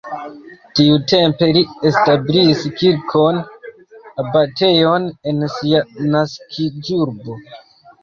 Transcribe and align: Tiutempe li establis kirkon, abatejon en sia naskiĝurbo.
Tiutempe 0.77 1.49
li 1.57 1.61
establis 1.89 2.65
kirkon, 2.81 3.39
abatejon 4.25 5.09
en 5.35 5.49
sia 5.61 5.87
naskiĝurbo. 6.19 7.43